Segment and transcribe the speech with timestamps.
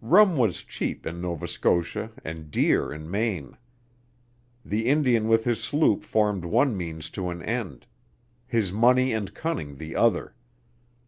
[0.00, 3.56] Rum was cheap in Nova Scotia and dear in Maine.
[4.64, 7.86] The Indian with his sloop formed one means to an end;
[8.46, 10.36] his money and cunning the other.